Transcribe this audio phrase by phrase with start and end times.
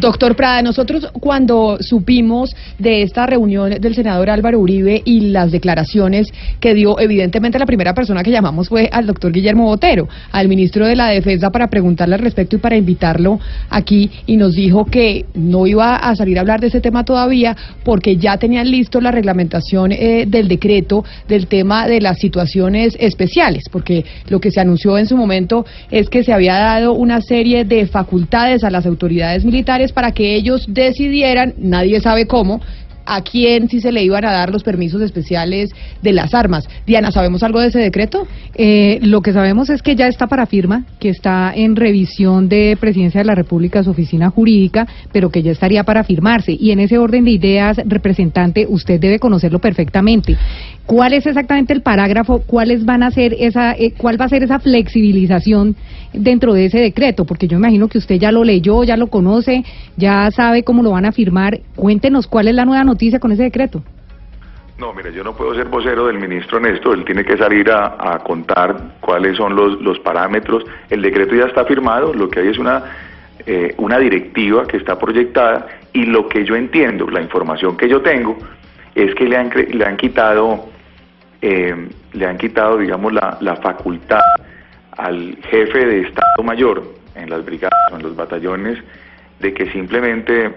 [0.00, 6.28] Doctor Prada, nosotros cuando supimos de esta reunión del senador Álvaro Uribe y las declaraciones
[6.60, 10.86] que dio, evidentemente la primera persona que llamamos fue al doctor Guillermo Botero, al ministro
[10.86, 13.40] de la Defensa, para preguntarle al respecto y para invitarlo
[13.70, 17.56] aquí, y nos dijo que no iba a salir a hablar de ese tema todavía
[17.82, 23.64] porque ya tenían listo la reglamentación eh, del decreto del tema de las situaciones especiales,
[23.68, 27.64] porque lo que se anunció en su momento es que se había dado una serie
[27.64, 32.60] de facultades a las autoridades militares para que ellos decidieran, nadie sabe cómo,
[33.08, 35.70] a quién si se le iban a dar los permisos especiales
[36.02, 36.68] de las armas.
[36.86, 38.28] Diana, ¿sabemos algo de ese decreto?
[38.54, 42.76] Eh, lo que sabemos es que ya está para firma, que está en revisión de
[42.78, 46.52] Presidencia de la República, su oficina jurídica, pero que ya estaría para firmarse.
[46.52, 50.36] Y en ese orden de ideas, representante, usted debe conocerlo perfectamente.
[50.88, 52.40] ¿Cuál es exactamente el parágrafo?
[52.46, 55.76] ¿Cuáles van a ser esa, eh, cuál va a ser esa flexibilización
[56.14, 57.26] dentro de ese decreto?
[57.26, 59.64] Porque yo imagino que usted ya lo leyó, ya lo conoce,
[59.98, 61.60] ya sabe cómo lo van a firmar.
[61.76, 63.82] Cuéntenos cuál es la nueva noticia con ese decreto.
[64.78, 66.94] No, mire, yo no puedo ser vocero del ministro esto.
[66.94, 70.64] él tiene que salir a, contar cuáles son los, los, parámetros.
[70.88, 72.82] El decreto ya está firmado, lo que hay es una,
[73.44, 78.00] eh, una directiva que está proyectada y lo que yo entiendo, la información que yo
[78.00, 78.38] tengo,
[78.94, 80.77] es que le han, le han quitado
[81.40, 84.20] eh, le han quitado, digamos, la, la facultad
[84.96, 86.82] al jefe de Estado Mayor
[87.14, 88.78] en las brigadas o en los batallones
[89.40, 90.50] de que simplemente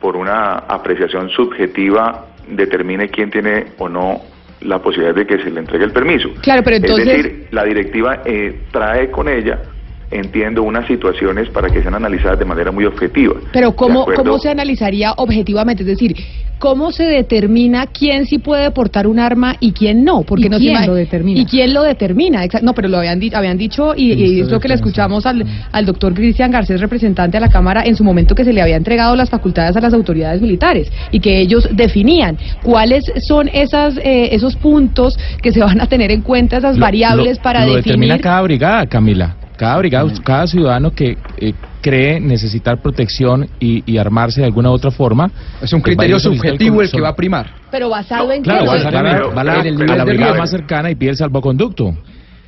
[0.00, 4.20] por una apreciación subjetiva determine quién tiene o no
[4.60, 6.28] la posibilidad de que se le entregue el permiso.
[6.42, 7.08] Claro, pero entonces...
[7.08, 9.60] Es decir, la directiva eh, trae con ella
[10.10, 13.34] entiendo unas situaciones para que sean analizadas de manera muy objetiva.
[13.52, 15.82] Pero ¿cómo, ¿cómo se analizaría objetivamente?
[15.82, 16.14] Es decir,
[16.58, 20.22] ¿cómo se determina quién sí puede portar un arma y quién no?
[20.22, 21.40] Porque no quién lo determina?
[21.40, 22.42] ¿Y quién lo determina?
[22.62, 26.14] No, pero lo habían, habían dicho, y, es lo que le escuchamos al, al doctor
[26.14, 29.30] Cristian Garcés, representante de la Cámara, en su momento que se le había entregado las
[29.30, 35.18] facultades a las autoridades militares y que ellos definían cuáles son esas eh, esos puntos
[35.42, 37.84] que se van a tener en cuenta, esas variables para lo definir...
[37.84, 39.36] determina cada brigada, Camila.
[39.56, 41.54] Cada brigada, cada ciudadano que eh,
[41.86, 45.30] cree necesitar protección y, armarse de alguna u otra forma.
[45.62, 47.46] Es un pues criterio subjetivo el que va a primar.
[47.70, 48.82] Pero basado en claro, qué?
[48.82, 51.94] va a, la, brigada más cercana y pide el salvoconducto.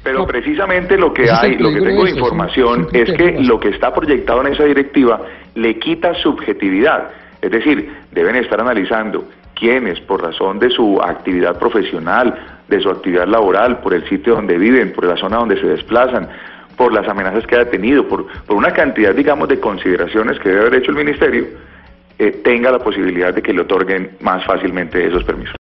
[0.02, 3.94] Pero precisamente lo que hay, lo que tengo de información es que lo que está
[3.94, 5.20] proyectado en esa directiva
[5.54, 7.10] le quita subjetividad.
[7.40, 9.24] Es decir, deben estar analizando
[9.54, 12.34] quiénes, por razón de su actividad profesional,
[12.66, 16.28] de su actividad laboral, por el sitio donde viven, por la zona donde se desplazan,
[16.78, 20.60] por las amenazas que ha tenido, por, por una cantidad, digamos, de consideraciones que debe
[20.60, 21.44] haber hecho el Ministerio,
[22.18, 25.56] eh, tenga la posibilidad de que le otorguen más fácilmente esos permisos.